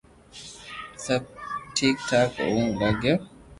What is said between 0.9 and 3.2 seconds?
سب ٺيڪ ٺيڪ ھووا لاگيو